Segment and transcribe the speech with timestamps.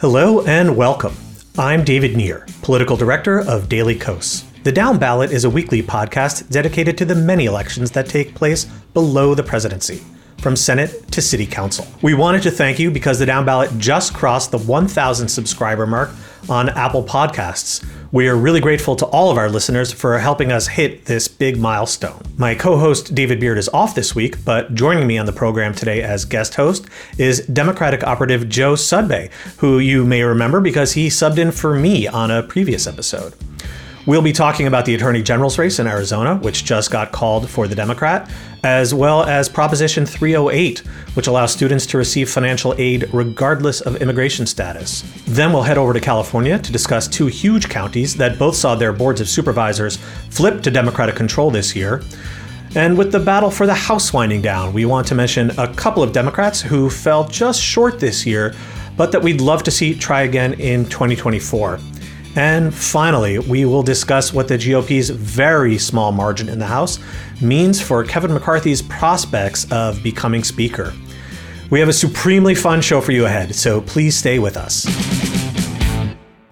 [0.00, 1.14] Hello and welcome.
[1.56, 4.42] I'm David Nir, Political Director of Daily Kos.
[4.64, 8.64] The Down Ballot is a weekly podcast dedicated to the many elections that take place
[8.92, 10.02] below the presidency,
[10.44, 11.86] from Senate to City Council.
[12.02, 16.10] We wanted to thank you because the Down Ballot just crossed the 1,000 subscriber mark
[16.50, 17.82] on Apple Podcasts.
[18.12, 21.58] We are really grateful to all of our listeners for helping us hit this big
[21.58, 22.20] milestone.
[22.36, 25.74] My co host David Beard is off this week, but joining me on the program
[25.74, 26.84] today as guest host
[27.16, 32.06] is Democratic operative Joe Sudbay, who you may remember because he subbed in for me
[32.06, 33.32] on a previous episode.
[34.06, 37.66] We'll be talking about the Attorney General's race in Arizona, which just got called for
[37.66, 38.30] the Democrat,
[38.64, 40.78] as well as Proposition 308,
[41.12, 45.04] which allows students to receive financial aid regardless of immigration status.
[45.26, 48.92] Then we'll head over to California to discuss two huge counties that both saw their
[48.92, 49.98] boards of supervisors
[50.30, 52.02] flip to Democratic control this year.
[52.74, 56.02] And with the battle for the House winding down, we want to mention a couple
[56.02, 58.54] of Democrats who fell just short this year,
[58.96, 61.78] but that we'd love to see try again in 2024.
[62.36, 66.98] And finally, we will discuss what the GOP's very small margin in the House
[67.40, 70.92] means for Kevin McCarthy's prospects of becoming Speaker.
[71.70, 74.84] We have a supremely fun show for you ahead, so please stay with us.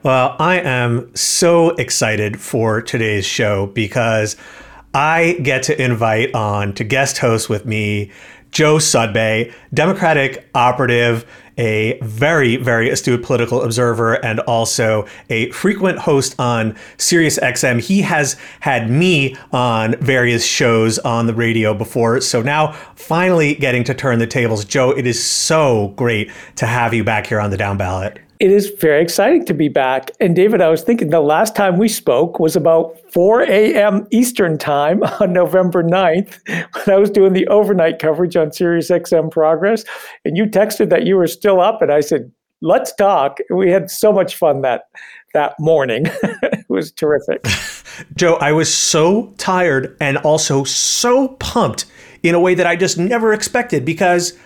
[0.03, 4.37] Well, I am so excited for today's show because
[4.95, 8.11] I get to invite on to guest host with me
[8.53, 11.27] Joe Sudbay, Democratic operative
[11.59, 17.81] a very, very astute political observer and also a frequent host on SiriusXM.
[17.81, 22.21] He has had me on various shows on the radio before.
[22.21, 24.65] So now, finally getting to turn the tables.
[24.65, 28.51] Joe, it is so great to have you back here on the down ballot it
[28.51, 30.11] is very exciting to be back.
[30.19, 34.05] And David, I was thinking the last time we spoke was about 4 a.m.
[34.11, 39.31] Eastern time on November 9th when I was doing the overnight coverage on Sirius XM
[39.31, 39.85] Progress.
[40.25, 41.83] And you texted that you were still up.
[41.83, 42.33] And I said,
[42.63, 43.39] let's talk.
[43.49, 44.89] We had so much fun that
[45.35, 46.07] that morning.
[46.23, 47.47] it was terrific.
[48.17, 51.85] Joe, I was so tired and also so pumped
[52.25, 54.37] in a way that I just never expected because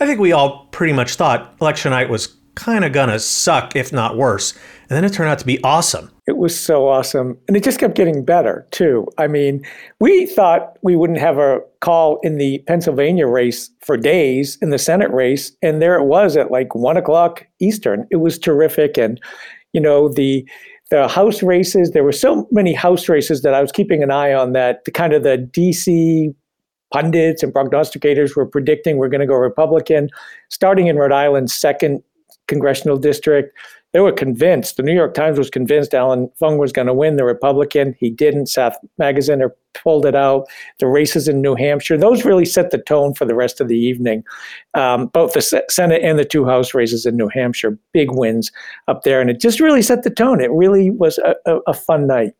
[0.00, 3.92] I think we all pretty much thought election night was kind of gonna suck, if
[3.92, 4.54] not worse.
[4.88, 6.10] And then it turned out to be awesome.
[6.26, 7.38] It was so awesome.
[7.48, 9.06] And it just kept getting better, too.
[9.18, 9.64] I mean,
[10.00, 14.78] we thought we wouldn't have a call in the Pennsylvania race for days in the
[14.78, 15.52] Senate race.
[15.62, 18.06] And there it was at like one o'clock Eastern.
[18.10, 18.98] It was terrific.
[18.98, 19.20] And,
[19.72, 20.48] you know, the,
[20.90, 24.32] the House races, there were so many House races that I was keeping an eye
[24.32, 26.34] on that the kind of the DC
[26.92, 30.08] pundits and prognosticators were predicting we're going to go Republican,
[30.50, 32.02] starting in Rhode Island's second
[32.46, 33.56] congressional district.
[33.92, 37.14] They were convinced, the New York Times was convinced Allan Fung was going to win
[37.14, 37.94] the Republican.
[38.00, 38.46] He didn't.
[38.46, 40.46] Seth Magaziner pulled it out.
[40.80, 43.78] The races in New Hampshire, those really set the tone for the rest of the
[43.78, 44.24] evening.
[44.74, 48.50] Um, both the Senate and the two House races in New Hampshire, big wins
[48.88, 49.20] up there.
[49.20, 50.40] And it just really set the tone.
[50.40, 52.32] It really was a, a, a fun night.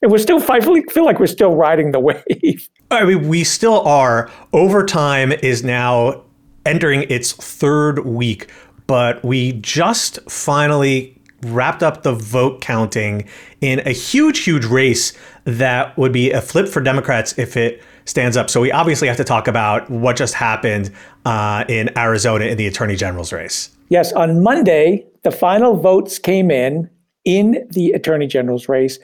[0.00, 2.68] And we're still, I feel like we're still riding the wave.
[2.90, 4.30] I mean, we still are.
[4.54, 6.24] Overtime is now
[6.64, 8.50] entering its third week
[8.86, 13.28] but we just finally wrapped up the vote counting
[13.60, 15.12] in a huge, huge race
[15.44, 18.50] that would be a flip for Democrats if it stands up.
[18.50, 20.92] So we obviously have to talk about what just happened
[21.24, 23.70] uh, in Arizona in the Attorney General's race.
[23.88, 26.88] Yes, on Monday, the final votes came in
[27.24, 28.98] in the Attorney General's race.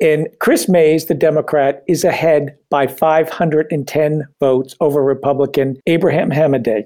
[0.00, 6.84] And Kris Mayes, the Democrat, is ahead by 510 votes over Republican Abraham Hamadeh.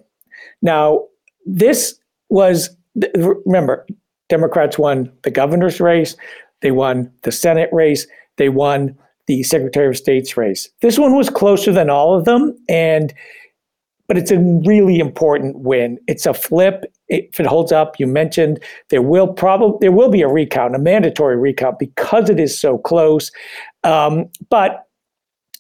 [0.63, 1.05] Now,
[1.47, 1.97] this
[2.31, 2.75] was
[3.47, 3.87] remember,
[4.29, 6.17] Democrats won the governor's race,
[6.63, 8.97] they won the Senate race, they won
[9.27, 10.69] the Secretary of State's race.
[10.83, 13.13] This one was closer than all of them, and
[14.07, 15.99] but it's a really important win.
[16.07, 16.85] It's a flip.
[17.09, 20.79] If it holds up, you mentioned there will probably there will be a recount, a
[20.79, 23.31] mandatory recount, because it is so close.
[23.83, 24.85] Um, but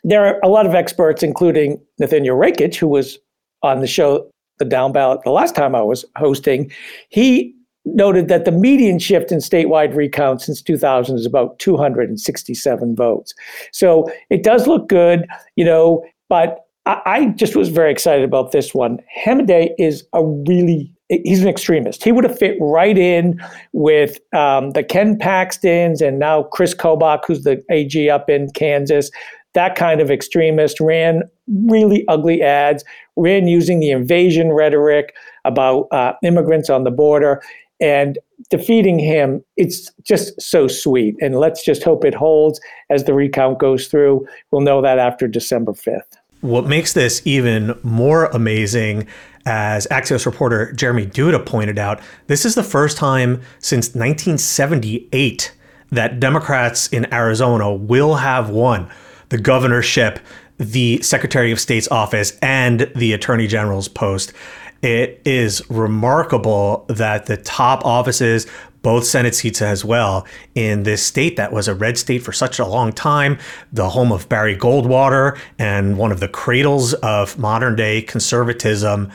[0.03, 3.19] there are a lot of experts, including Nathaniel Rakich, who was
[3.63, 6.71] on the show the down ballot the last time I was hosting,
[7.09, 13.35] he noted that the median shift in statewide recount since 2000 is about 267 votes.
[13.73, 15.27] So it does look good,
[15.57, 18.99] you know, but I, I just was very excited about this one.
[19.25, 22.03] Hamadeh is a really he's an extremist.
[22.03, 23.41] He would have fit right in
[23.73, 29.11] with um, the Ken Paxtons and now Kris Kobach, who's the AG up in Kansas
[29.55, 31.23] that kind of extremist ran
[31.65, 32.85] really ugly ads,
[33.17, 35.15] ran using the invasion rhetoric
[35.45, 37.43] about uh, immigrants on the border.
[37.81, 38.19] And
[38.51, 41.17] defeating him, it's just so sweet.
[41.21, 42.61] And let's just hope it holds
[42.91, 44.27] as the recount goes through.
[44.51, 46.03] We'll know that after December 5th.
[46.41, 49.07] What makes this even more amazing
[49.47, 55.53] as Axios reporter Jeremy Duda pointed out, this is the first time since 1978
[55.91, 58.91] that Democrats in Arizona will have won
[59.35, 60.21] the governorship,
[60.59, 64.33] the Secretary of State's office, and the Attorney General's post.
[64.81, 68.47] It is remarkable that the top offices,
[68.83, 72.61] both Senate seats as well, in this state that was a red state for such
[72.61, 73.41] a long time,
[73.73, 79.11] the home of Barry Goldwater and one of the cradles of modern day conservatism,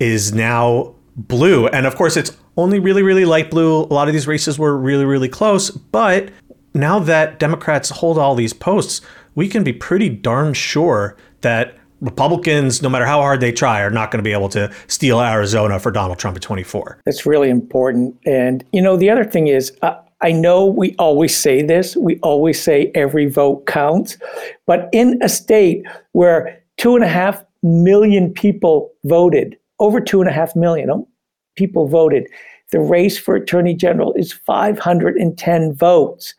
[0.00, 1.66] is now blue.
[1.66, 3.82] And of course, it's only really, really light blue.
[3.82, 5.70] A lot of these races were really, really close.
[5.70, 6.30] But
[6.72, 9.02] now that Democrats hold all these posts,
[9.38, 13.88] we can be pretty darn sure that Republicans, no matter how hard they try, are
[13.88, 17.02] not going to be able to steal Arizona for Donald Trump at 24.
[17.04, 18.18] That's really important.
[18.26, 22.18] And, you know, the other thing is, uh, I know we always say this, we
[22.18, 24.18] always say every vote counts,
[24.66, 30.28] but in a state where two and a half million people voted, over two and
[30.28, 31.06] a half million
[31.54, 32.26] people voted,
[32.72, 36.34] the race for attorney general is 510 votes.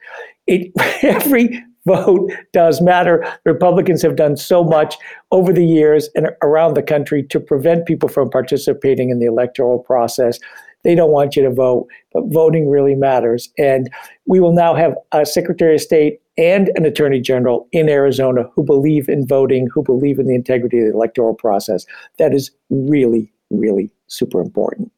[0.47, 3.25] It, every vote does matter.
[3.45, 4.95] Republicans have done so much
[5.31, 9.79] over the years and around the country to prevent people from participating in the electoral
[9.79, 10.39] process.
[10.83, 13.49] They don't want you to vote, but voting really matters.
[13.57, 13.89] And
[14.25, 18.63] we will now have a Secretary of State and an Attorney General in Arizona who
[18.63, 21.85] believe in voting, who believe in the integrity of the electoral process.
[22.17, 24.91] That is really, really super important.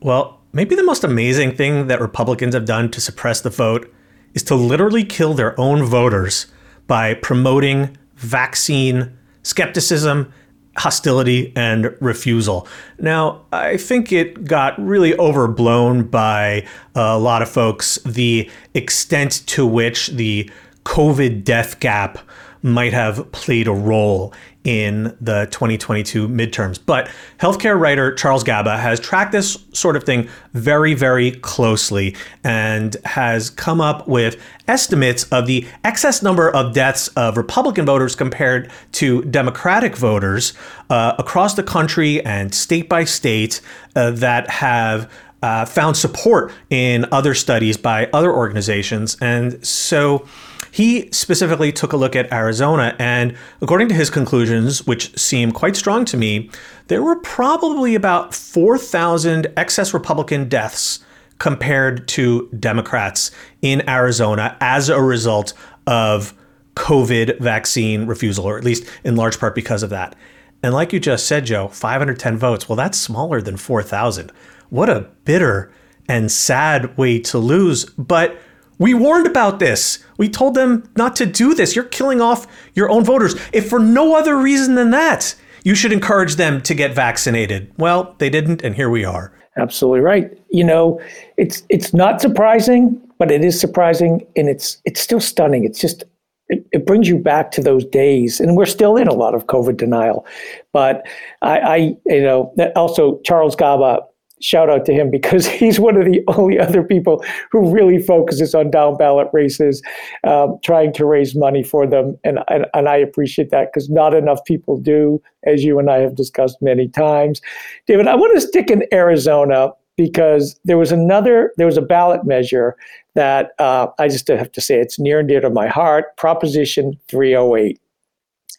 [0.00, 3.92] Well, maybe the most amazing thing that Republicans have done to suppress the vote
[4.34, 6.46] is to literally kill their own voters
[6.86, 10.32] by promoting vaccine skepticism,
[10.76, 12.66] hostility, and refusal.
[12.98, 19.64] Now, I think it got really overblown by a lot of folks the extent to
[19.64, 20.50] which the
[20.84, 22.18] COVID death gap
[22.64, 24.32] might have played a role
[24.64, 26.80] in the 2022 midterms.
[26.84, 32.96] But healthcare writer Charles Gaba has tracked this sort of thing very, very closely and
[33.04, 38.72] has come up with estimates of the excess number of deaths of Republican voters compared
[38.92, 40.54] to Democratic voters
[40.88, 43.60] uh, across the country and state by state
[43.94, 45.12] uh, that have
[45.42, 49.18] uh, found support in other studies by other organizations.
[49.20, 50.26] And so
[50.74, 55.76] he specifically took a look at Arizona, and according to his conclusions, which seem quite
[55.76, 56.50] strong to me,
[56.88, 60.98] there were probably about 4,000 excess Republican deaths
[61.38, 63.30] compared to Democrats
[63.62, 65.52] in Arizona as a result
[65.86, 66.34] of
[66.74, 70.16] COVID vaccine refusal, or at least in large part because of that.
[70.64, 74.32] And like you just said, Joe, 510 votes, well, that's smaller than 4,000.
[74.70, 75.70] What a bitter
[76.08, 77.84] and sad way to lose.
[77.90, 78.40] But
[78.78, 80.04] we warned about this.
[80.16, 81.74] We told them not to do this.
[81.74, 83.34] You're killing off your own voters.
[83.52, 85.34] If for no other reason than that,
[85.64, 87.72] you should encourage them to get vaccinated.
[87.78, 89.32] Well, they didn't, and here we are.
[89.56, 90.38] Absolutely right.
[90.50, 91.00] You know,
[91.36, 95.64] it's it's not surprising, but it is surprising, and it's it's still stunning.
[95.64, 96.04] It's just
[96.48, 99.46] it, it brings you back to those days, and we're still in a lot of
[99.46, 100.26] COVID denial.
[100.72, 101.06] But
[101.42, 104.00] I, I you know, also Charles Gaba
[104.44, 108.54] shout out to him because he's one of the only other people who really focuses
[108.54, 109.82] on down ballot races,
[110.24, 112.18] um, trying to raise money for them.
[112.24, 115.98] And, and, and I appreciate that because not enough people do, as you and I
[115.98, 117.40] have discussed many times.
[117.86, 122.24] David, I want to stick in Arizona because there was another, there was a ballot
[122.24, 122.76] measure
[123.14, 126.98] that uh, I just have to say it's near and dear to my heart Proposition
[127.08, 127.80] 308.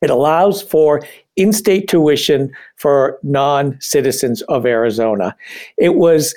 [0.02, 1.02] It allows for
[1.36, 5.36] in state tuition for non citizens of Arizona.
[5.78, 6.36] It was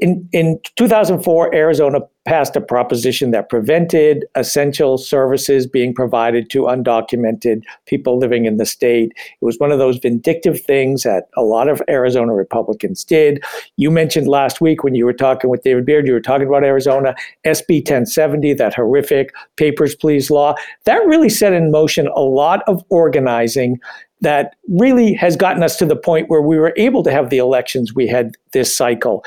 [0.00, 7.62] in, in 2004, Arizona passed a proposition that prevented essential services being provided to undocumented
[7.86, 9.12] people living in the state.
[9.16, 13.42] It was one of those vindictive things that a lot of Arizona Republicans did.
[13.76, 16.62] You mentioned last week when you were talking with David Beard, you were talking about
[16.62, 17.14] Arizona,
[17.46, 20.54] SB 1070, that horrific Papers, Please law.
[20.84, 23.80] That really set in motion a lot of organizing
[24.20, 27.38] that really has gotten us to the point where we were able to have the
[27.38, 29.24] elections we had this cycle.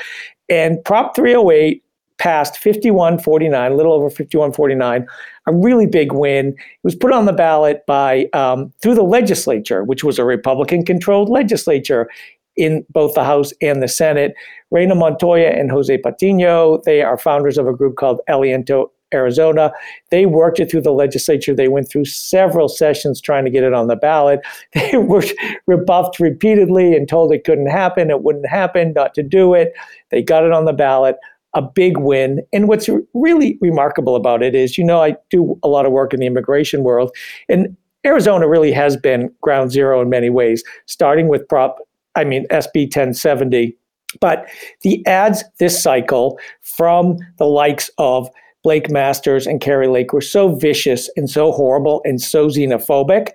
[0.48, 1.82] And Prop 308
[2.18, 5.06] passed 5149, a little over 5149,
[5.46, 6.48] a really big win.
[6.48, 11.28] It was put on the ballot by um, through the legislature, which was a Republican-controlled
[11.28, 12.08] legislature
[12.56, 14.34] in both the House and the Senate.
[14.70, 19.72] Reyna Montoya and Jose Patino, they are founders of a group called Aliento Arizona.
[20.10, 21.54] They worked it through the legislature.
[21.54, 24.40] They went through several sessions trying to get it on the ballot.
[24.74, 25.24] They were
[25.66, 29.72] rebuffed repeatedly and told it couldn't happen, it wouldn't happen, not to do it.
[30.10, 31.16] They got it on the ballot.
[31.54, 32.42] A big win.
[32.52, 36.12] And what's really remarkable about it is, you know, I do a lot of work
[36.12, 37.14] in the immigration world,
[37.48, 41.78] and Arizona really has been ground zero in many ways, starting with Prop
[42.14, 43.76] I mean, SB 1070.
[44.20, 44.48] But
[44.82, 48.28] the ads this cycle from the likes of
[48.64, 53.28] Blake Masters and Kari Lake were so vicious and so horrible and so xenophobic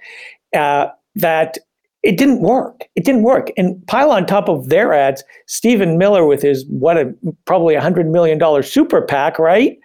[0.56, 1.60] uh, that
[2.04, 2.86] it didn't work.
[2.96, 3.52] It didn't work.
[3.58, 7.14] And pile on top of their ads, Stephen Miller with his what a
[7.46, 9.78] probably a hundred million dollar super PAC, right?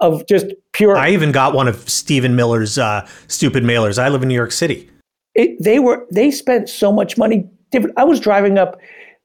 [0.00, 0.96] Of just pure.
[0.96, 3.98] I even got one of Stephen Miller's uh, stupid mailers.
[3.98, 4.88] I live in New York City.
[5.34, 7.48] It, they were they spent so much money.
[7.96, 8.80] I was driving up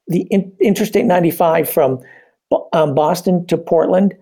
[0.08, 2.00] the in, Interstate 95 from
[2.72, 4.14] um, Boston to Portland,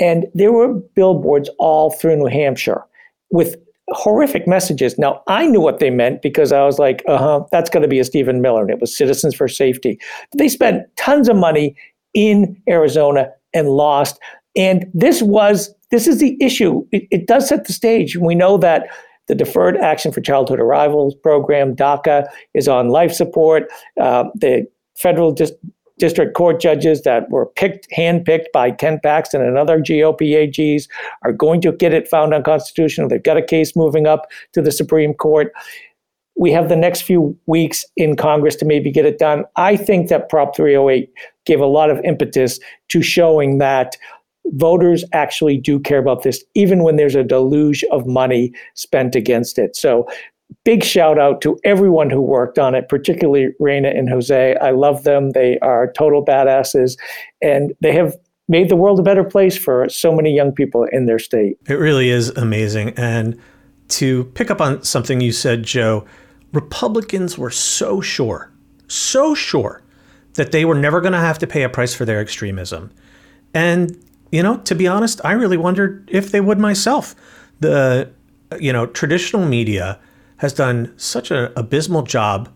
[0.00, 2.82] and there were billboards all through New Hampshire
[3.30, 3.56] with
[3.90, 4.98] horrific messages.
[4.98, 7.88] Now, I knew what they meant because I was like, uh huh, that's going to
[7.88, 8.62] be a Stephen Miller.
[8.62, 9.98] And it was Citizens for Safety.
[10.36, 11.76] They spent tons of money
[12.14, 14.18] in Arizona and lost.
[14.56, 16.84] And this was, this is the issue.
[16.92, 18.16] It, it does set the stage.
[18.16, 18.88] We know that
[19.26, 23.64] the Deferred Action for Childhood Arrivals program, DACA, is on life support.
[24.00, 24.66] Uh, the
[24.96, 25.52] federal dis-
[26.00, 30.88] district court judges that were picked, handpicked by Ken Paxton and other GOP AGs
[31.22, 33.08] are going to get it found unconstitutional.
[33.08, 35.52] They've got a case moving up to the Supreme Court.
[36.36, 39.44] We have the next few weeks in Congress to maybe get it done.
[39.56, 41.12] I think that Prop 308
[41.44, 43.96] gave a lot of impetus to showing that
[44.54, 49.58] voters actually do care about this, even when there's a deluge of money spent against
[49.58, 49.76] it.
[49.76, 50.08] So
[50.64, 54.56] big shout out to everyone who worked on it, particularly Reyna and Jose.
[54.56, 55.30] I love them.
[55.30, 56.98] They are total badasses,
[57.42, 58.16] and they have
[58.48, 61.56] made the world a better place for so many young people in their state.
[61.68, 62.90] It really is amazing.
[62.96, 63.38] And
[63.88, 66.04] to pick up on something you said, Joe,
[66.52, 68.50] Republicans were so sure,
[68.88, 69.82] so sure
[70.34, 72.92] that they were never going to have to pay a price for their extremism.
[73.54, 73.96] And,
[74.32, 77.14] you know, to be honest, I really wondered if they would myself.
[77.60, 78.10] The,
[78.58, 79.98] you know, traditional media
[80.40, 82.48] has done such an abysmal job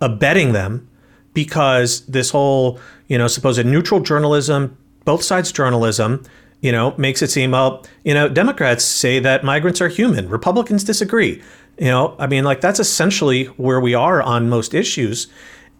[0.00, 0.88] abetting them
[1.34, 6.24] because this whole, you know, supposed neutral journalism, both sides journalism,
[6.60, 10.28] you know, makes it seem, well, you know, Democrats say that migrants are human.
[10.28, 11.40] Republicans disagree.
[11.78, 15.28] You know, I mean, like that's essentially where we are on most issues.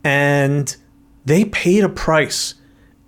[0.05, 0.75] And
[1.25, 2.55] they paid a price.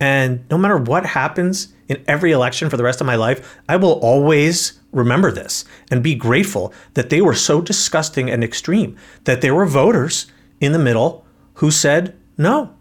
[0.00, 3.76] And no matter what happens in every election for the rest of my life, I
[3.76, 9.40] will always remember this and be grateful that they were so disgusting and extreme that
[9.40, 10.26] there were voters
[10.60, 11.24] in the middle
[11.54, 12.74] who said no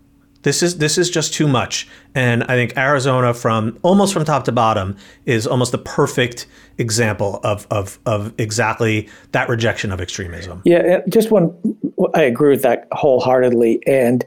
[0.44, 1.88] this is this is just too much.
[2.16, 6.46] And i think arizona from almost from top to bottom is almost the perfect
[6.78, 10.62] example of of of exactly that rejection of extremism.
[10.64, 11.52] Yeah just one
[12.14, 13.82] i agree with that wholeheartedly.
[13.88, 14.24] And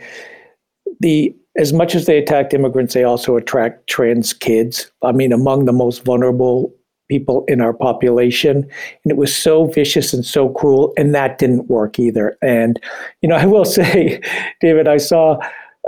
[1.01, 4.91] the as much as they attacked immigrants they also attract trans kids.
[5.03, 6.75] I mean among the most vulnerable
[7.09, 8.69] people in our population.
[9.05, 12.37] And it was so vicious and so cruel, and that didn't work either.
[12.43, 12.81] And,
[13.23, 14.21] you know, I will say,
[14.61, 15.39] David, I saw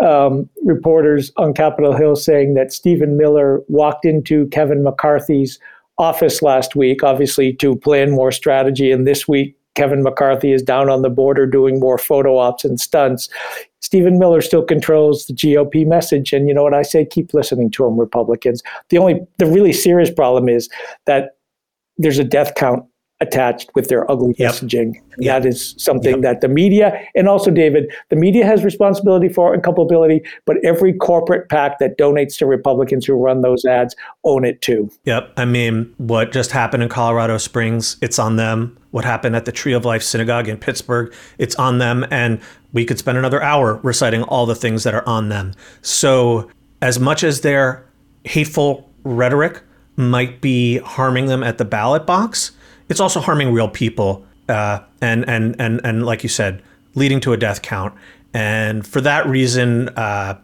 [0.05, 5.59] um, reporters on Capitol Hill saying that Stephen Miller walked into Kevin McCarthy's
[5.99, 8.93] office last week, obviously to plan more strategy.
[8.93, 12.81] And this week, Kevin McCarthy is down on the border doing more photo ops and
[12.81, 13.29] stunts.
[13.79, 16.33] Stephen Miller still controls the GOP message.
[16.33, 17.05] And you know what I say?
[17.05, 18.61] Keep listening to him, Republicans.
[18.89, 20.69] The only, the really serious problem is
[21.07, 21.37] that
[21.97, 22.85] there's a death count
[23.21, 24.53] attached with their ugly yep.
[24.53, 24.95] messaging.
[25.19, 25.43] Yep.
[25.43, 26.23] That is something yep.
[26.23, 30.93] that the media, and also David, the media has responsibility for and culpability, but every
[30.93, 34.91] corporate PAC that donates to Republicans who run those ads own it too.
[35.05, 35.33] Yep.
[35.37, 38.77] I mean, what just happened in Colorado Springs, it's on them.
[38.91, 42.07] What happened at the Tree of Life Synagogue in Pittsburgh, it's on them.
[42.11, 42.41] And
[42.73, 45.55] we could spend another hour reciting all the things that are on them.
[45.83, 47.85] So, as much as their
[48.25, 49.63] hateful rhetoric
[49.97, 52.53] might be harming them at the ballot box,
[52.89, 56.63] it's also harming real people, uh, and and and and like you said,
[56.95, 57.95] leading to a death count.
[58.35, 60.39] And for that reason, uh,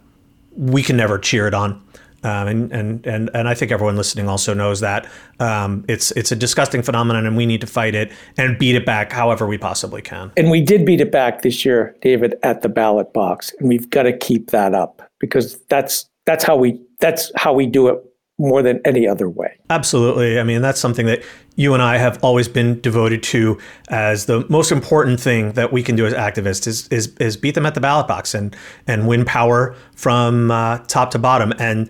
[0.56, 1.82] we can never cheer it on.
[2.22, 5.06] Um, and, and and and I think everyone listening also knows that
[5.40, 8.86] um, it's it's a disgusting phenomenon, and we need to fight it and beat it
[8.86, 10.32] back however we possibly can.
[10.36, 13.90] And we did beat it back this year, David, at the ballot box, and we've
[13.90, 18.02] got to keep that up because that's that's how we that's how we do it
[18.38, 19.56] more than any other way.
[19.70, 20.40] Absolutely.
[20.40, 21.22] I mean, that's something that
[21.56, 25.82] you and I have always been devoted to as the most important thing that we
[25.82, 29.06] can do as activists is is, is beat them at the ballot box and and
[29.06, 31.52] win power from uh, top to bottom.
[31.58, 31.88] And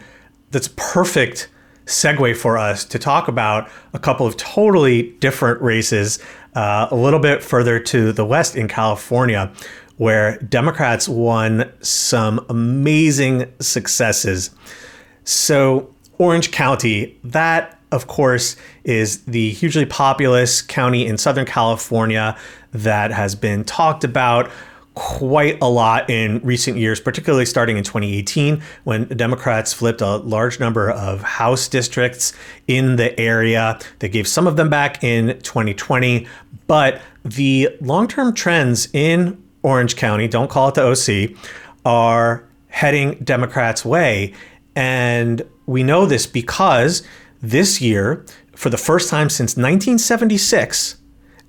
[0.50, 1.48] that's perfect
[1.86, 6.18] segue for us to talk about a couple of totally different races
[6.54, 9.52] uh, a little bit further to the west in California,
[9.96, 14.50] where Democrats won some amazing successes.
[15.24, 22.36] So Orange County, that of course is the hugely populous county in Southern California
[22.72, 24.50] that has been talked about
[24.94, 30.60] quite a lot in recent years, particularly starting in 2018 when Democrats flipped a large
[30.60, 32.32] number of House districts
[32.68, 33.78] in the area.
[33.98, 36.26] They gave some of them back in 2020,
[36.66, 41.36] but the long term trends in Orange County, don't call it the OC,
[41.84, 44.32] are heading Democrats' way.
[44.76, 47.02] And we know this because
[47.42, 50.96] this year, for the first time since 1976,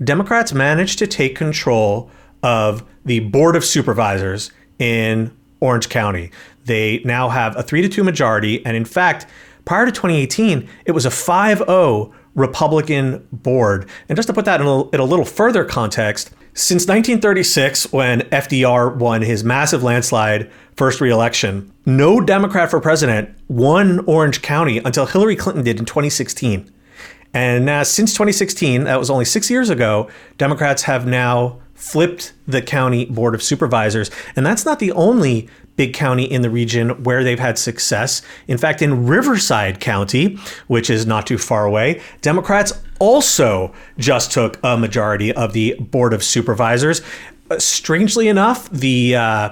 [0.04, 2.10] Democrats managed to take control
[2.44, 6.32] of the Board of Supervisors in Orange County.
[6.66, 8.66] They now have a 3 to 2 majority.
[8.66, 9.28] And in fact,
[9.64, 13.88] prior to 2018, it was a 5 0 Republican board.
[14.10, 18.22] And just to put that in a, in a little further context, since 1936, when
[18.22, 25.06] FDR won his massive landslide first reelection, no Democrat for president won Orange County until
[25.06, 26.72] Hillary Clinton did in 2016.
[27.34, 32.62] And now, since 2016, that was only six years ago, Democrats have now flipped the
[32.62, 34.10] county board of supervisors.
[34.38, 38.22] And that's not the only big county in the region where they've had success.
[38.48, 44.60] In fact, in Riverside County, which is not too far away, Democrats also just took
[44.64, 47.02] a majority of the board of supervisors.
[47.50, 49.50] Uh, strangely enough, the uh,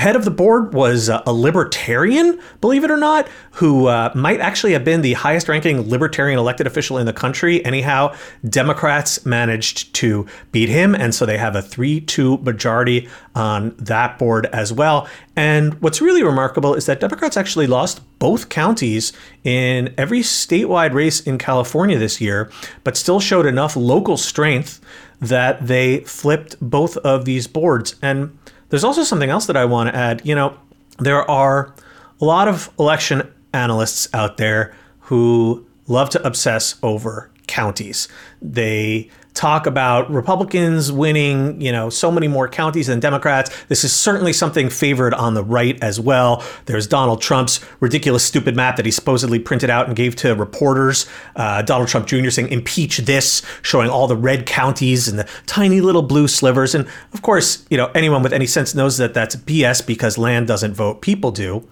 [0.00, 4.40] head of the board was uh, a libertarian, believe it or not, who uh, might
[4.40, 7.64] actually have been the highest ranking libertarian elected official in the country.
[7.64, 8.14] Anyhow,
[8.48, 14.18] Democrats managed to beat him, and so they have a 3 2 majority on that
[14.18, 15.08] board as well.
[15.36, 19.12] And what's really remarkable is that Democrats actually lost both counties
[19.44, 22.50] in every statewide race in California this year,
[22.84, 24.80] but still showed enough local strength
[25.20, 27.94] that they flipped both of these boards.
[28.02, 28.36] And
[28.70, 30.22] there's also something else that I want to add.
[30.24, 30.56] You know,
[30.98, 31.74] there are
[32.20, 38.08] a lot of election analysts out there who love to obsess over counties.
[38.40, 43.50] They talk about Republicans winning, you know, so many more counties than Democrats.
[43.68, 46.44] This is certainly something favored on the right as well.
[46.66, 51.06] There's Donald Trump's ridiculous, stupid map that he supposedly printed out and gave to reporters.
[51.36, 52.30] Uh, Donald Trump Jr.
[52.30, 56.74] saying, impeach this, showing all the red counties and the tiny little blue slivers.
[56.74, 60.48] And of course, you know, anyone with any sense knows that that's BS because land
[60.48, 61.66] doesn't vote, people do.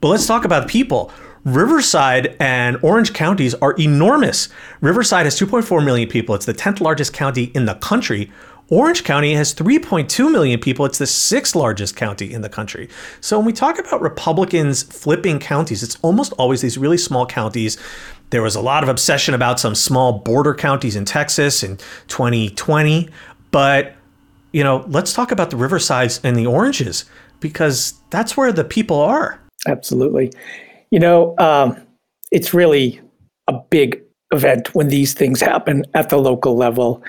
[0.00, 1.10] But let's talk about people.
[1.44, 4.48] Riverside and Orange counties are enormous.
[4.80, 6.34] Riverside has 2.4 million people.
[6.34, 8.30] It's the 10th largest county in the country.
[8.70, 10.86] Orange County has 3.2 million people.
[10.86, 12.88] It's the sixth largest county in the country.
[13.20, 17.76] So when we talk about Republicans flipping counties, it's almost always these really small counties.
[18.30, 21.76] There was a lot of obsession about some small border counties in Texas in
[22.08, 23.10] 2020.
[23.50, 23.94] But,
[24.52, 27.04] you know, let's talk about the Riversides and the Oranges
[27.40, 29.38] because that's where the people are.
[29.66, 30.32] Absolutely.
[30.94, 31.76] You know, um,
[32.30, 33.00] it's really
[33.48, 34.00] a big
[34.32, 37.02] event when these things happen at the local level.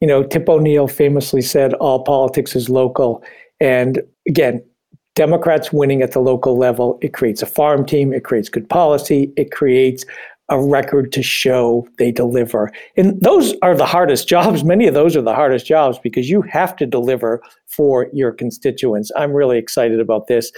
[0.00, 3.22] You know, Tip O'Neill famously said, all politics is local.
[3.60, 4.60] And again,
[5.14, 9.32] Democrats winning at the local level, it creates a farm team, it creates good policy,
[9.36, 10.04] it creates
[10.48, 12.72] a record to show they deliver.
[12.96, 14.64] And those are the hardest jobs.
[14.64, 19.12] Many of those are the hardest jobs because you have to deliver for your constituents.
[19.14, 20.50] I'm really excited about this.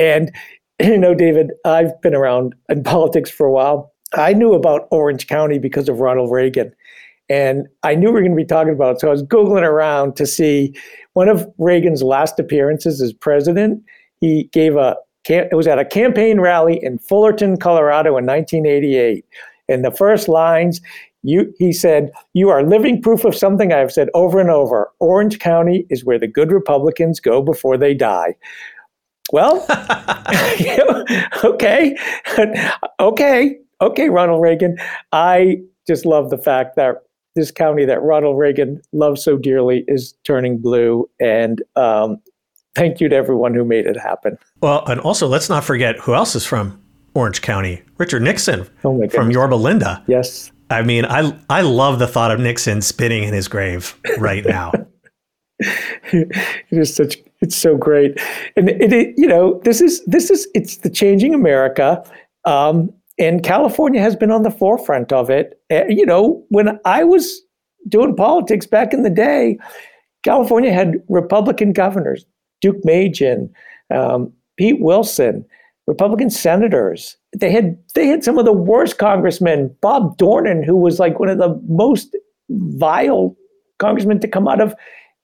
[0.00, 0.32] And
[0.82, 3.92] you know, David, I've been around in politics for a while.
[4.14, 6.72] I knew about Orange County because of Ronald Reagan.
[7.28, 9.00] And I knew we were going to be talking about it.
[9.00, 10.74] So I was Googling around to see
[11.14, 13.82] one of Reagan's last appearances as president.
[14.20, 14.96] He gave a,
[15.28, 19.24] it was at a campaign rally in Fullerton, Colorado in 1988.
[19.70, 20.82] And the first lines,
[21.22, 24.92] you, he said, You are living proof of something I have said over and over.
[25.00, 28.36] Orange County is where the good Republicans go before they die.
[29.32, 29.66] Well,
[31.44, 31.96] okay,
[33.00, 34.78] okay, okay, Ronald Reagan.
[35.12, 37.02] I just love the fact that
[37.34, 41.08] this county that Ronald Reagan loves so dearly is turning blue.
[41.20, 42.20] And um,
[42.74, 44.38] thank you to everyone who made it happen.
[44.60, 46.80] Well, and also let's not forget who else is from
[47.14, 50.02] Orange County Richard Nixon oh from Yorba Linda.
[50.06, 50.50] Yes.
[50.70, 54.72] I mean, I, I love the thought of Nixon spinning in his grave right now.
[56.12, 56.32] it
[56.70, 58.20] is such it's so great,
[58.56, 62.02] and it, it, you know this is this is it's the changing America,
[62.44, 65.60] um, and California has been on the forefront of it.
[65.70, 67.40] Uh, you know, when I was
[67.88, 69.58] doing politics back in the day,
[70.24, 72.24] California had Republican governors,
[72.64, 73.50] Deukmejian,
[73.94, 75.44] um, Pete Wilson,
[75.86, 77.16] Republican senators.
[77.36, 79.74] They had they had some of the worst congressmen.
[79.80, 82.16] Bob Dornan, who was like one of the most
[82.48, 83.36] vile
[83.78, 84.74] congressmen to come out of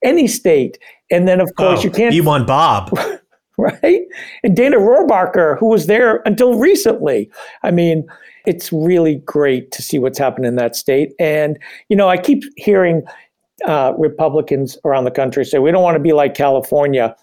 [0.03, 0.77] any state.
[1.09, 2.15] And then, of course, oh, you can't.
[2.15, 2.97] You want Bob.
[3.57, 4.01] right?
[4.43, 7.29] And Dana Rohrabacher, who was there until recently.
[7.63, 8.07] I mean,
[8.45, 11.13] it's really great to see what's happened in that state.
[11.19, 11.59] And,
[11.89, 13.03] you know, I keep hearing
[13.65, 17.15] uh, Republicans around the country say we don't want to be like California.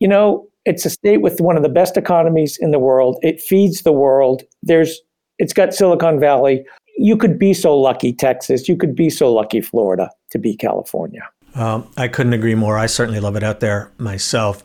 [0.00, 3.18] You know, it's a state with one of the best economies in the world.
[3.22, 4.42] It feeds the world.
[4.62, 5.00] There's
[5.38, 6.64] it's got Silicon Valley.
[6.98, 8.68] You could be so lucky, Texas.
[8.68, 11.22] You could be so lucky, Florida, to be California.
[11.56, 12.78] Um, I couldn't agree more.
[12.78, 14.62] I certainly love it out there myself.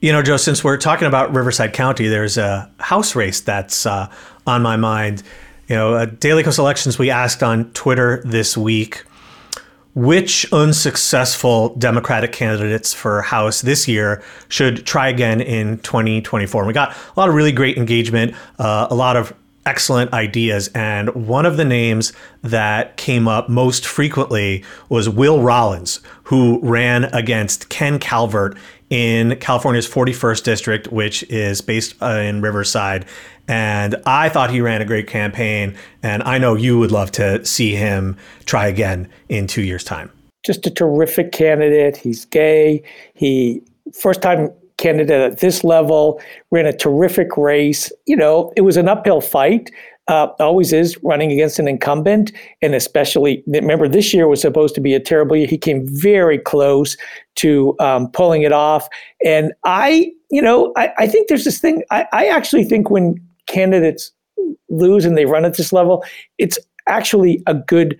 [0.00, 4.10] You know, Joe, since we're talking about Riverside County, there's a House race that's uh,
[4.46, 5.22] on my mind.
[5.68, 9.04] You know, uh, Daily Kos Elections, we asked on Twitter this week
[9.94, 16.62] which unsuccessful Democratic candidates for House this year should try again in 2024.
[16.62, 19.32] And we got a lot of really great engagement, uh, a lot of
[19.66, 20.68] excellent ideas.
[20.74, 27.04] And one of the names that came up most frequently was Will Rollins, who ran
[27.04, 28.56] against Ken Calvert
[28.88, 33.06] in California's 41st district, which is based uh, in Riverside.
[33.46, 35.76] And I thought he ran a great campaign.
[36.02, 40.10] And I know you would love to see him try again in two years' time.
[40.44, 41.96] Just a terrific candidate.
[41.96, 42.82] He's gay.
[43.14, 47.92] He, first time candidate at this level, ran a terrific race.
[48.06, 49.70] You know, it was an uphill fight.
[50.08, 54.80] Uh, always is running against an incumbent, and especially remember this year was supposed to
[54.80, 55.46] be a terrible year.
[55.46, 56.96] He came very close
[57.36, 58.88] to um, pulling it off,
[59.24, 61.84] and I, you know, I, I think there's this thing.
[61.92, 64.10] I, I actually think when candidates
[64.68, 66.04] lose and they run at this level,
[66.38, 67.96] it's actually a good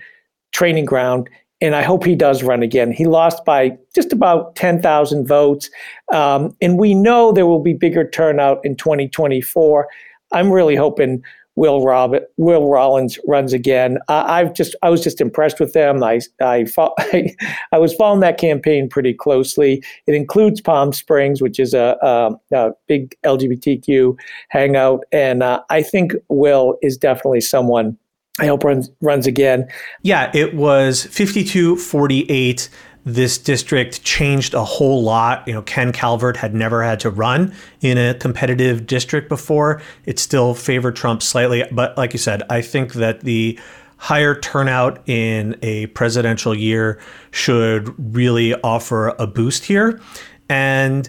[0.53, 1.29] training ground
[1.61, 2.91] and I hope he does run again.
[2.91, 5.71] He lost by just about 10,000 votes.
[6.13, 9.89] Um, and we know there will be bigger turnout in 2024.
[10.33, 11.23] I'm really hoping
[11.57, 13.99] Will Robert, Will Rollins runs again.
[14.09, 16.03] I, have just I was just impressed with them.
[16.03, 17.37] I I, I,
[17.73, 19.83] I was following that campaign pretty closely.
[20.07, 24.17] It includes Palm Springs, which is a, a, a big LGBTQ
[24.49, 27.99] hangout, and uh, I think Will is definitely someone
[28.41, 29.69] I hope runs runs again.
[30.03, 32.69] Yeah, it was 52-48.
[33.05, 35.47] This district changed a whole lot.
[35.47, 39.81] You know, Ken Calvert had never had to run in a competitive district before.
[40.05, 43.59] It still favored Trump slightly, but like you said, I think that the
[43.97, 46.99] higher turnout in a presidential year
[47.31, 50.01] should really offer a boost here.
[50.49, 51.09] And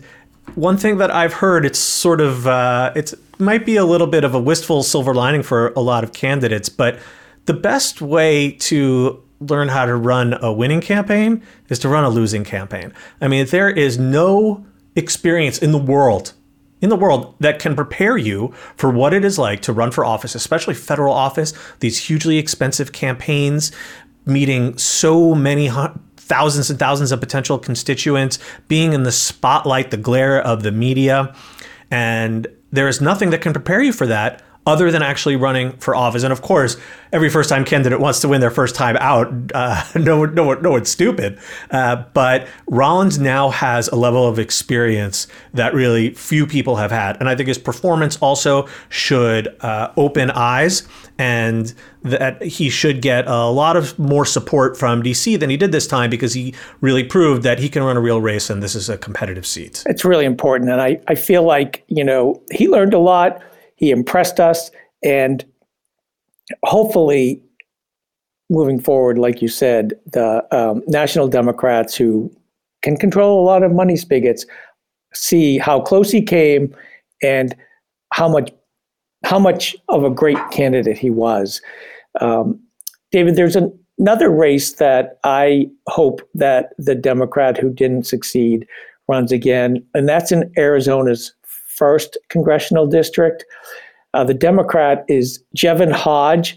[0.55, 4.23] one thing that I've heard, it's sort of uh, it's might be a little bit
[4.23, 6.99] of a wistful silver lining for a lot of candidates, but
[7.45, 12.09] the best way to learn how to run a winning campaign is to run a
[12.09, 12.93] losing campaign.
[13.19, 16.33] I mean, there is no experience in the world
[16.81, 20.03] in the world that can prepare you for what it is like to run for
[20.03, 23.71] office, especially federal office, these hugely expensive campaigns,
[24.25, 25.69] meeting so many
[26.17, 31.35] thousands and thousands of potential constituents, being in the spotlight, the glare of the media.
[31.91, 35.95] And there is nothing that can prepare you for that other than actually running for
[35.95, 36.23] office.
[36.23, 36.77] And of course,
[37.11, 39.33] every first time candidate wants to win their first time out.
[39.53, 41.39] Uh, no, no, no one's stupid.
[41.71, 47.17] Uh, but Rollins now has a level of experience that really few people have had.
[47.19, 53.27] And I think his performance also should uh, open eyes and that he should get
[53.27, 57.03] a lot of more support from DC than he did this time because he really
[57.03, 59.83] proved that he can run a real race and this is a competitive seat.
[59.87, 60.69] It's really important.
[60.69, 63.41] And I, I feel like, you know, he learned a lot
[63.81, 64.71] he impressed us,
[65.03, 65.43] and
[66.63, 67.41] hopefully,
[68.49, 72.31] moving forward, like you said, the um, National Democrats who
[72.83, 74.45] can control a lot of money spigots
[75.13, 76.73] see how close he came
[77.21, 77.55] and
[78.13, 78.51] how much
[79.23, 81.61] how much of a great candidate he was.
[82.21, 82.59] Um,
[83.11, 88.67] David, there's an, another race that I hope that the Democrat who didn't succeed
[89.07, 91.33] runs again, and that's in Arizona's
[91.81, 93.43] first congressional district.
[94.13, 96.55] Uh, the Democrat is Jevin Hodge.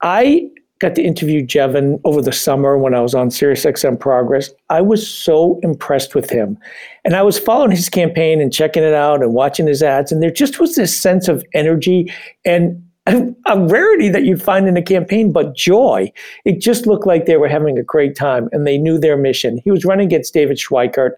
[0.00, 4.48] I got to interview Jevin over the summer when I was on SiriusXM Progress.
[4.70, 6.56] I was so impressed with him.
[7.04, 10.10] And I was following his campaign and checking it out and watching his ads.
[10.10, 12.10] And there just was this sense of energy
[12.46, 16.10] and a, rarity that you'd find in a campaign, but joy.
[16.46, 19.60] It just looked like they were having a great time and they knew their mission.
[19.64, 21.12] He was running against David Schweikert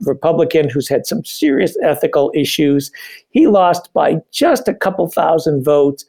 [0.00, 2.90] Republican who's had some serious ethical issues.
[3.30, 6.04] He lost by just a couple thousand votes.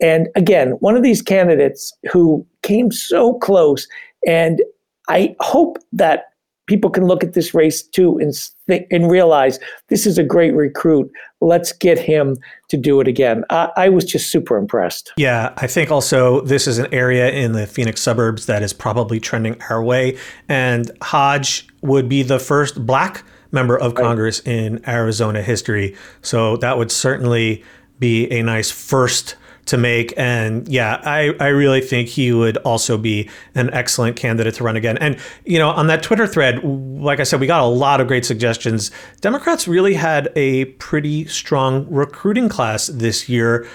[0.00, 3.86] And again, one of these candidates who came so close.
[4.26, 4.62] And
[5.08, 6.32] I hope that
[6.66, 8.32] people can look at this race too and
[8.68, 11.10] th- and realize this is a great recruit.
[11.40, 13.44] Let's get him to do it again.
[13.50, 15.12] I, I was just super impressed.
[15.16, 19.18] Yeah, I think also this is an area in the Phoenix suburbs that is probably
[19.20, 20.16] trending our way,
[20.48, 24.56] and Hodge would be the first black member of Congress right.
[24.56, 25.94] in Arizona history.
[26.22, 27.62] So that would certainly
[27.98, 30.12] be a nice first to make.
[30.16, 34.76] And yeah, I, I really think he would also be an excellent candidate to run
[34.76, 34.98] again.
[34.98, 38.08] And, you know, on that Twitter thread, like I said, we got a lot of
[38.08, 38.90] great suggestions.
[39.20, 43.68] Democrats really had a pretty strong recruiting class this year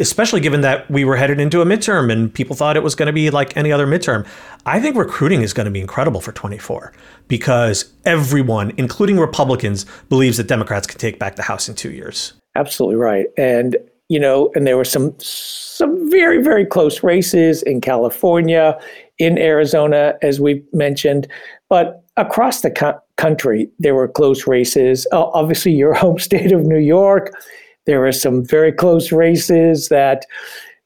[0.00, 3.06] especially given that we were headed into a midterm and people thought it was going
[3.06, 4.26] to be like any other midterm.
[4.66, 6.92] I think recruiting is going to be incredible for 24
[7.28, 12.32] because everyone, including Republicans, believes that Democrats can take back the House in two years.
[12.56, 13.26] Absolutely right.
[13.36, 13.76] And
[14.08, 18.76] you know, and there were some some very very close races in California,
[19.18, 21.28] in Arizona, as we mentioned,
[21.68, 25.06] but across the co- country there were close races.
[25.12, 27.32] Uh, obviously, your home state of New York
[27.86, 30.26] there are some very close races that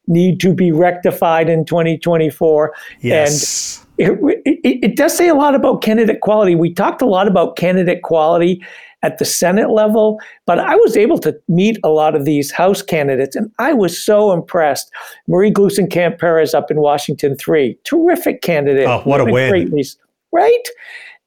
[0.06, 2.74] need to be rectified in 2024.
[3.00, 3.84] Yes.
[3.98, 6.54] And it, it, it, does say a lot about candidate quality.
[6.54, 8.62] We talked a lot about candidate quality
[9.02, 12.82] at the Senate level, but I was able to meet a lot of these House
[12.82, 14.90] candidates, and I was so impressed.
[15.28, 18.88] Marie Gluesenkamp Perez up in Washington 3, terrific candidate.
[18.88, 19.50] Oh, what a win.
[19.50, 19.96] Great
[20.32, 20.68] right?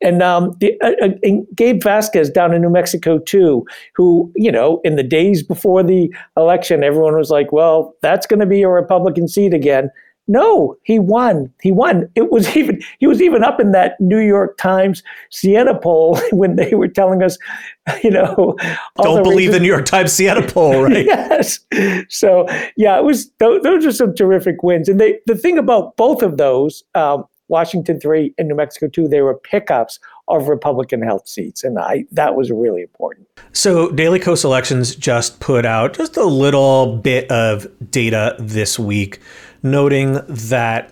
[0.01, 4.51] And, um, the, uh, uh, and Gabe Vasquez down in New Mexico too, who you
[4.51, 8.61] know in the days before the election, everyone was like, "Well, that's going to be
[8.61, 9.89] a Republican seat again."
[10.29, 11.51] No, he won.
[11.61, 12.09] He won.
[12.15, 16.57] It was even he was even up in that New York Times Siena poll when
[16.57, 17.37] they were telling us,
[18.03, 18.55] you know,
[19.01, 21.05] don't believe the New York Times Siena poll, right?
[21.05, 21.59] yes.
[22.09, 24.89] So yeah, it was those, those are some terrific wins.
[24.89, 29.07] And they the thing about both of those, um, Washington 3 and New Mexico 2,
[29.07, 31.63] they were pickups of Republican held seats.
[31.63, 33.27] And I that was really important.
[33.53, 39.19] So Daily Kos Elections just put out just a little bit of data this week,
[39.63, 40.91] noting that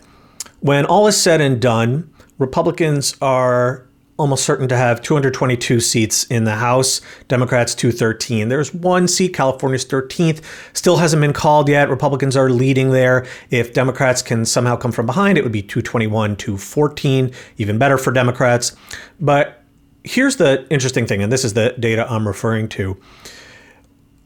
[0.62, 6.46] when all is said and done, Republicans are almost certain to have 222 seats in
[6.46, 8.48] the House, Democrats 213.
[8.48, 10.42] There's one seat, California's 13th,
[10.74, 11.90] still hasn't been called yet.
[11.90, 13.26] Republicans are leading there.
[13.50, 18.12] If Democrats can somehow come from behind, it would be 221 214, even better for
[18.12, 18.76] Democrats.
[19.20, 19.62] But
[20.04, 22.98] here's the interesting thing, and this is the data I'm referring to.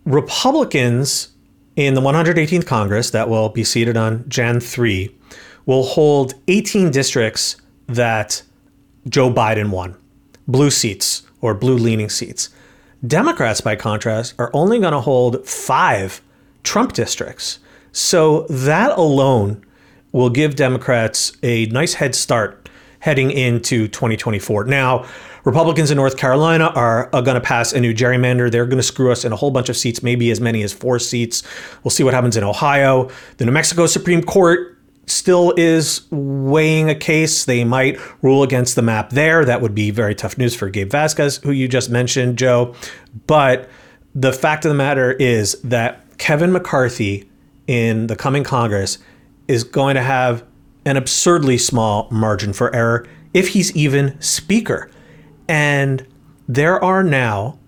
[0.05, 1.29] Republicans
[1.75, 5.15] in the 118th Congress that will be seated on Jan 3
[5.65, 8.43] will hold 18 districts that
[9.07, 9.95] Joe Biden won.
[10.47, 12.49] Blue seats or blue leaning seats.
[13.05, 16.21] Democrats, by contrast, are only going to hold five
[16.63, 17.59] Trump districts.
[17.91, 19.63] So that alone
[20.11, 24.65] will give Democrats a nice head start heading into 2024.
[24.65, 25.05] Now,
[25.45, 28.51] Republicans in North Carolina are, are going to pass a new gerrymander.
[28.51, 30.73] They're going to screw us in a whole bunch of seats, maybe as many as
[30.73, 31.43] four seats.
[31.83, 33.09] We'll see what happens in Ohio.
[33.37, 34.77] The New Mexico Supreme Court
[35.09, 37.45] still is weighing a case.
[37.45, 39.45] They might rule against the map there.
[39.45, 42.75] That would be very tough news for Gabe Vasquez, who you just mentioned, Joe.
[43.27, 43.69] But
[44.13, 47.29] the fact of the matter is that Kevin McCarthy
[47.67, 48.97] in the coming Congress
[49.47, 50.43] is going to have
[50.85, 54.89] an absurdly small margin for error if he's even Speaker.
[55.47, 56.05] And
[56.47, 57.59] there are now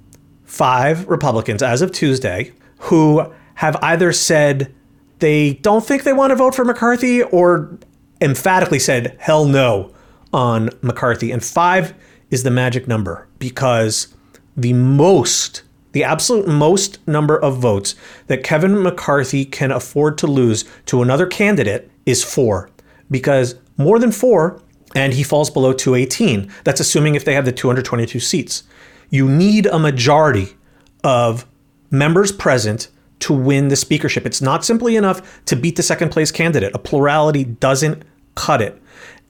[0.43, 4.73] five Republicans as of Tuesday who have either said
[5.21, 7.77] they don't think they want to vote for McCarthy or
[8.19, 9.93] emphatically said hell no
[10.34, 11.31] on McCarthy.
[11.31, 11.93] And five
[12.29, 14.13] is the magic number because
[14.57, 17.95] the most, the absolute most number of votes
[18.27, 22.69] that Kevin McCarthy can afford to lose to another candidate is four.
[23.10, 24.62] Because more than four,
[24.95, 28.63] and he falls below 218, that's assuming if they have the 222 seats.
[29.10, 30.55] You need a majority
[31.03, 31.45] of
[31.91, 32.88] members present
[33.21, 34.25] to win the speakership.
[34.25, 36.75] It's not simply enough to beat the second place candidate.
[36.75, 38.03] A plurality doesn't
[38.36, 38.81] cut it.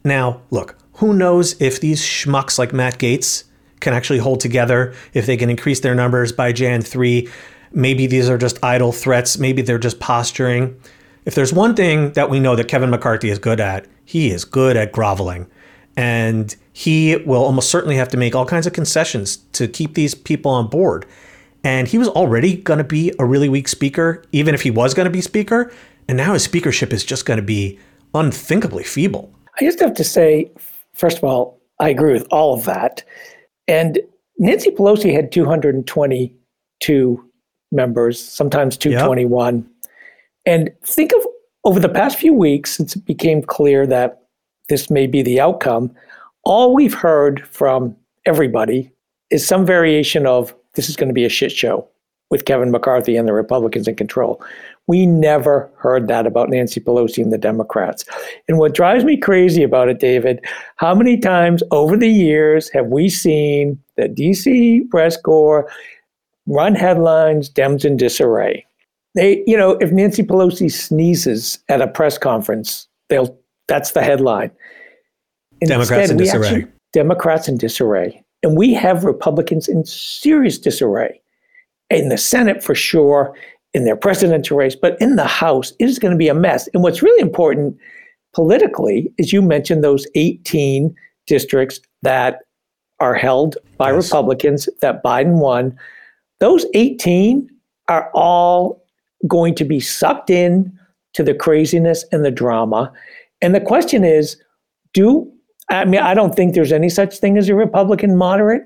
[0.03, 3.45] Now, look, who knows if these schmucks like Matt Gaetz
[3.79, 7.27] can actually hold together, if they can increase their numbers by Jan 3.
[7.73, 9.37] Maybe these are just idle threats.
[9.37, 10.79] Maybe they're just posturing.
[11.25, 14.45] If there's one thing that we know that Kevin McCarthy is good at, he is
[14.45, 15.47] good at groveling.
[15.97, 20.15] And he will almost certainly have to make all kinds of concessions to keep these
[20.15, 21.05] people on board.
[21.63, 24.93] And he was already going to be a really weak speaker, even if he was
[24.93, 25.71] going to be speaker.
[26.07, 27.77] And now his speakership is just going to be
[28.13, 29.31] unthinkably feeble.
[29.59, 30.51] I just have to say,
[30.93, 33.03] first of all, I agree with all of that.
[33.67, 33.99] And
[34.37, 37.29] Nancy Pelosi had 222
[37.71, 39.57] members, sometimes 221.
[39.57, 39.65] Yep.
[40.45, 41.27] And think of
[41.63, 44.23] over the past few weeks, since it became clear that
[44.67, 45.93] this may be the outcome,
[46.43, 47.95] all we've heard from
[48.25, 48.91] everybody
[49.29, 51.87] is some variation of this is going to be a shit show
[52.29, 54.41] with Kevin McCarthy and the Republicans in control.
[54.87, 58.05] We never heard that about Nancy Pelosi and the Democrats.
[58.47, 60.43] And what drives me crazy about it, David,
[60.77, 65.69] how many times over the years have we seen the DC press corps
[66.47, 68.65] run headlines, Dems in disarray?
[69.13, 74.51] They, you know, if Nancy Pelosi sneezes at a press conference, they'll that's the headline.
[75.61, 76.47] And Democrats in disarray.
[76.47, 78.23] Actually, Democrats in disarray.
[78.43, 81.21] And we have Republicans in serious disarray.
[81.89, 83.35] In the Senate, for sure,
[83.73, 86.67] in their presidential race, but in the House, it is going to be a mess.
[86.73, 87.77] And what's really important
[88.33, 90.95] politically is you mentioned those 18
[91.27, 92.39] districts that
[92.99, 94.05] are held by yes.
[94.05, 95.77] Republicans that Biden won.
[96.39, 97.49] Those 18
[97.87, 98.85] are all
[99.27, 100.77] going to be sucked in
[101.13, 102.91] to the craziness and the drama.
[103.41, 104.37] And the question is
[104.93, 105.31] do
[105.71, 108.63] I mean, I don't think there's any such thing as a Republican moderate,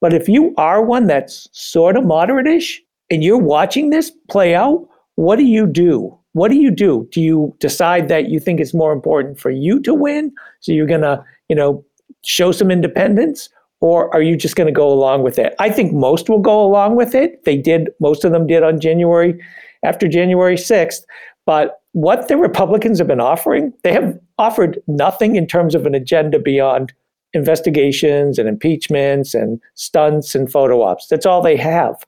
[0.00, 4.86] but if you are one that's sort of moderate-ish and you're watching this play out,
[5.14, 6.16] what do you do?
[6.32, 7.08] What do you do?
[7.10, 10.32] Do you decide that you think it's more important for you to win?
[10.60, 11.84] So you're going to, you know,
[12.24, 13.48] show some independence?
[13.80, 15.54] Or are you just going to go along with it?
[15.60, 17.44] I think most will go along with it.
[17.44, 19.40] They did, most of them did on January,
[19.84, 21.02] after January 6th.
[21.46, 25.94] But what the Republicans have been offering, they have offered nothing in terms of an
[25.94, 26.92] agenda beyond
[27.32, 31.06] investigations and impeachments and stunts and photo ops.
[31.08, 32.04] That's all they have.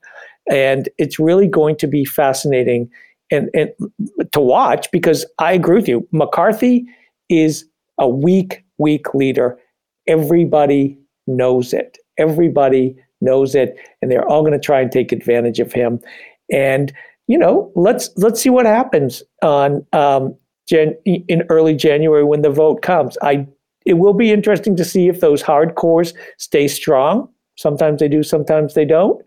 [0.49, 2.89] And it's really going to be fascinating
[3.31, 3.69] and, and
[4.31, 6.07] to watch because I agree with you.
[6.11, 6.85] McCarthy
[7.29, 7.65] is
[7.97, 9.57] a weak, weak leader.
[10.07, 11.97] Everybody knows it.
[12.17, 15.99] Everybody knows it, and they're all going to try and take advantage of him.
[16.51, 16.91] And
[17.31, 20.35] you know, let's let's see what happens on um,
[20.67, 23.17] Jan- in early January when the vote comes.
[23.21, 23.47] I
[23.85, 27.29] it will be interesting to see if those hardcores stay strong.
[27.57, 29.23] Sometimes they do, sometimes they don't.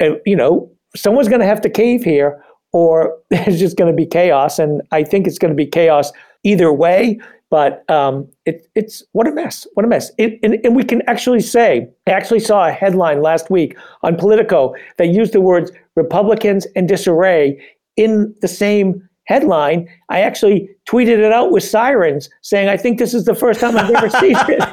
[0.00, 2.42] And you know, someone's going to have to cave here,
[2.74, 4.58] or it's just going to be chaos.
[4.58, 6.12] And I think it's going to be chaos
[6.44, 7.18] either way.
[7.50, 9.66] But um, it, it's what a mess!
[9.74, 10.10] What a mess!
[10.18, 14.16] It, and, and we can actually say, I actually saw a headline last week on
[14.16, 17.60] Politico that used the words Republicans and disarray
[17.96, 19.88] in the same headline.
[20.08, 23.76] I actually tweeted it out with sirens saying, I think this is the first time
[23.76, 24.68] I've ever seen it.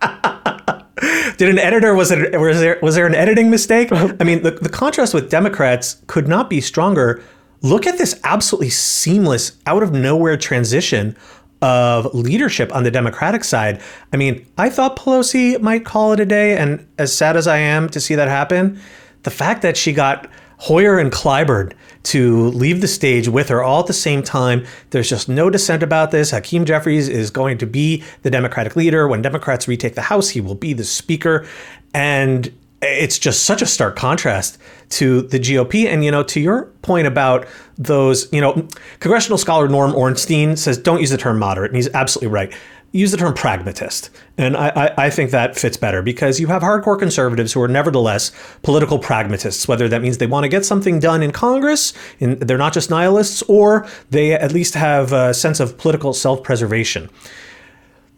[1.36, 3.92] Did an editor was it was there was there an editing mistake?
[3.92, 7.22] I mean, the, the contrast with Democrats could not be stronger.
[7.62, 11.16] Look at this absolutely seamless, out of nowhere transition
[11.62, 13.80] of leadership on the Democratic side.
[14.12, 17.58] I mean, I thought Pelosi might call it a day, and as sad as I
[17.58, 18.80] am to see that happen,
[19.22, 21.72] the fact that she got Hoyer and Clyburn
[22.04, 24.64] to leave the stage with her all at the same time.
[24.90, 26.30] There's just no dissent about this.
[26.30, 29.06] Hakeem Jeffries is going to be the Democratic leader.
[29.08, 31.46] When Democrats retake the House, he will be the speaker.
[31.92, 32.52] And
[32.86, 34.58] it's just such a stark contrast
[34.90, 35.86] to the GOP.
[35.86, 37.46] And, you know, to your point about
[37.76, 38.66] those, you know,
[39.00, 41.70] congressional scholar Norm Ornstein says don't use the term moderate.
[41.70, 42.52] And he's absolutely right
[42.96, 44.10] use the term pragmatist.
[44.38, 47.68] And I, I, I, think that fits better because you have hardcore conservatives who are
[47.68, 52.40] nevertheless political pragmatists, whether that means they want to get something done in Congress, and
[52.40, 57.10] they're not just nihilists, or they at least have a sense of political self preservation.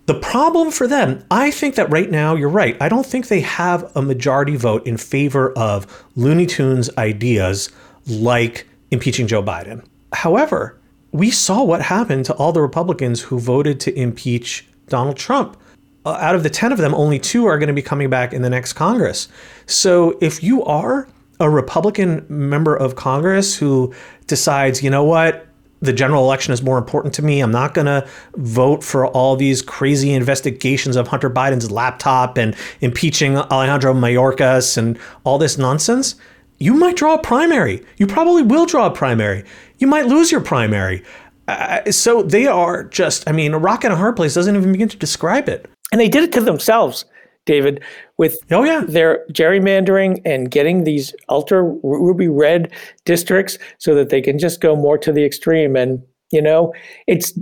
[0.08, 2.78] The problem for them, I think that right now, you're right.
[2.80, 7.68] I don't think they have a majority vote in favor of Looney Tunes ideas
[8.06, 9.84] like impeaching Joe Biden.
[10.14, 10.80] However,
[11.12, 15.58] we saw what happened to all the Republicans who voted to impeach Donald Trump.
[16.06, 18.32] Uh, out of the 10 of them, only two are going to be coming back
[18.32, 19.28] in the next Congress.
[19.66, 21.06] So if you are
[21.38, 23.92] a Republican member of Congress who
[24.26, 25.47] decides, you know what,
[25.80, 27.40] the general election is more important to me.
[27.40, 32.56] I'm not going to vote for all these crazy investigations of Hunter Biden's laptop and
[32.80, 36.16] impeaching Alejandro Mayorkas and all this nonsense.
[36.58, 37.84] You might draw a primary.
[37.96, 39.44] You probably will draw a primary
[39.78, 41.02] you might lose your primary.
[41.46, 44.72] Uh, so they are just, I mean, a rock and a hard place doesn't even
[44.72, 45.70] begin to describe it.
[45.90, 47.06] And they did it to themselves,
[47.48, 47.82] David,
[48.18, 52.70] with oh yeah their gerrymandering and getting these ultra ruby red
[53.06, 55.74] districts so that they can just go more to the extreme.
[55.74, 56.74] And you know,
[57.06, 57.32] it's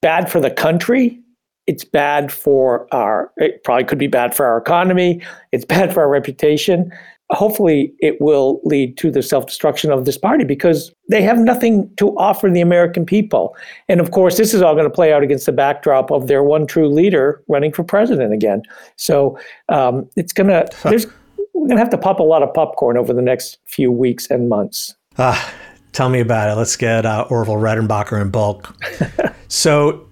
[0.00, 1.20] bad for the country.
[1.66, 3.32] It's bad for our.
[3.36, 5.20] It probably could be bad for our economy.
[5.50, 6.92] It's bad for our reputation
[7.30, 12.16] hopefully it will lead to the self-destruction of this party because they have nothing to
[12.16, 13.54] offer the American people.
[13.88, 16.42] And of course, this is all going to play out against the backdrop of their
[16.42, 18.62] one true leader running for president again.
[18.96, 19.38] So
[19.68, 21.06] um, it's going to there's
[21.58, 24.30] we're going to have to pop a lot of popcorn over the next few weeks
[24.30, 24.94] and months.
[25.18, 25.52] Ah,
[25.92, 26.54] tell me about it.
[26.54, 28.74] Let's get uh, Orville Redenbacher in bulk.
[29.48, 30.06] so,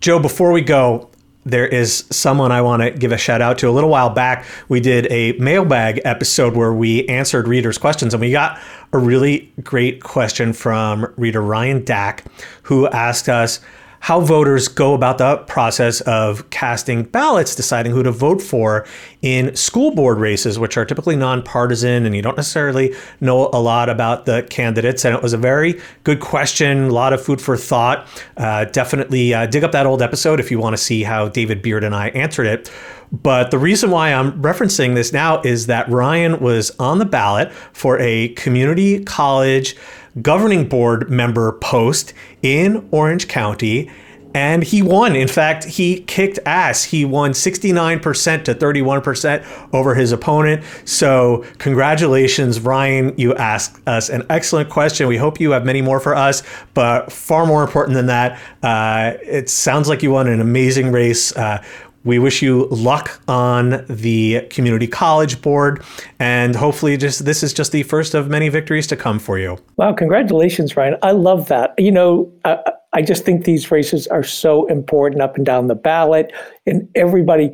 [0.00, 1.09] Joe, before we go,
[1.50, 3.68] there is someone I want to give a shout out to.
[3.68, 8.20] A little while back, we did a mailbag episode where we answered readers' questions, and
[8.20, 8.58] we got
[8.92, 12.24] a really great question from reader Ryan Dack,
[12.62, 13.60] who asked us,
[14.00, 18.86] how voters go about the process of casting ballots, deciding who to vote for
[19.20, 23.90] in school board races, which are typically nonpartisan and you don't necessarily know a lot
[23.90, 25.04] about the candidates.
[25.04, 28.06] And it was a very good question, a lot of food for thought.
[28.38, 31.60] Uh, definitely uh, dig up that old episode if you want to see how David
[31.60, 32.70] Beard and I answered it.
[33.12, 37.52] But the reason why I'm referencing this now is that Ryan was on the ballot
[37.72, 39.76] for a community college
[40.20, 43.90] governing board member post in Orange County.
[44.32, 45.16] And he won.
[45.16, 46.84] In fact, he kicked ass.
[46.84, 50.62] He won 69% to 31% over his opponent.
[50.84, 53.12] So, congratulations, Ryan.
[53.16, 55.08] You asked us an excellent question.
[55.08, 56.44] We hope you have many more for us.
[56.74, 61.34] But far more important than that, uh, it sounds like you won an amazing race.
[61.36, 61.60] Uh,
[62.04, 65.82] we wish you luck on the community college board,
[66.18, 69.58] and hopefully, just this is just the first of many victories to come for you.
[69.76, 69.92] Wow!
[69.92, 70.96] Congratulations, Ryan.
[71.02, 71.74] I love that.
[71.78, 72.58] You know, I,
[72.92, 76.32] I just think these races are so important up and down the ballot,
[76.66, 77.52] and everybody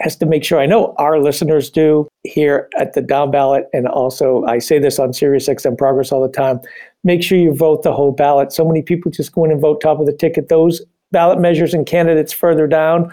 [0.00, 0.60] has to make sure.
[0.60, 4.98] I know our listeners do here at the down ballot, and also I say this
[4.98, 6.60] on SiriusXM Progress all the time.
[7.04, 8.52] Make sure you vote the whole ballot.
[8.52, 10.48] So many people just go in and vote top of the ticket.
[10.48, 10.82] Those
[11.12, 13.12] ballot measures and candidates further down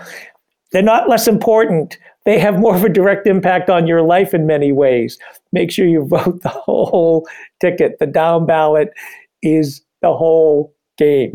[0.74, 1.97] they're not less important.
[2.26, 5.17] They have more of a direct impact on your life in many ways.
[5.51, 7.28] Make sure you vote the whole
[7.61, 7.99] ticket.
[7.99, 8.89] The down ballot
[9.41, 11.34] is the whole game.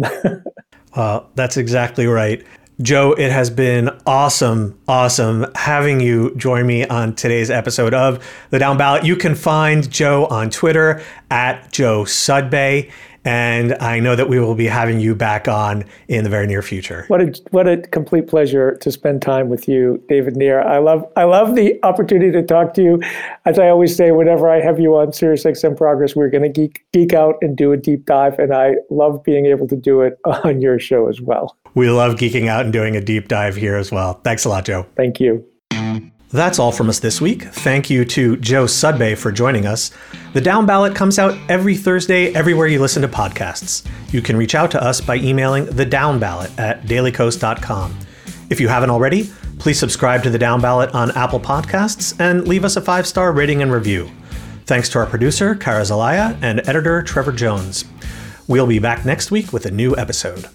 [0.93, 2.45] uh, that's exactly right.
[2.81, 8.61] Joe, it has been awesome, awesome having you join me on today's episode of The
[8.61, 9.05] Down Ballot.
[9.05, 12.93] You can find Joe on Twitter at Joe Sudbay
[13.29, 16.63] and I know that we will be having you back on in the very near
[16.63, 17.05] future.
[17.09, 20.63] What a what a complete pleasure to spend time with you, David Nir.
[20.63, 23.03] I love I love the opportunity to talk to you.
[23.45, 26.87] As I always say, whenever I have you on SiriusXM Progress, we're going to geek
[26.95, 30.19] geek out and do a deep dive, and I love being able to do it
[30.25, 31.55] on your show as well.
[31.75, 34.15] We love geeking out and doing a deep dive here as well.
[34.25, 34.87] Thanks a lot, Joe.
[34.97, 35.45] Thank you.
[36.31, 37.45] That's all from us this week.
[37.45, 39.91] Thank you to Joe Sudbay for joining us.
[40.35, 43.87] The Down Ballot comes out every Thursday everywhere you listen to podcasts.
[44.13, 47.99] You can reach out to us by emailing the Down Ballot at dailykos.com.
[48.51, 52.65] If you haven't already, please subscribe to the Down Ballot on Apple Podcasts and leave
[52.65, 54.11] us a five star rating and review.
[54.67, 57.87] Thanks to our producer, Kara Zelaya, and editor, Trevor Jones.
[58.47, 60.47] We'll be back next week with a new episode.